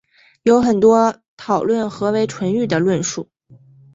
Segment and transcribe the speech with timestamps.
[0.41, 3.29] 有很多讨论何为纯育的论述。